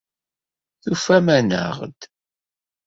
[0.83, 1.99] Tufam-aneɣ-d.